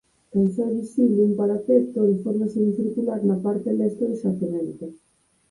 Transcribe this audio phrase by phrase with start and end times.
[0.31, 4.85] Tan só é visible un parapeto de forma semicircular na parte leste do xacemento.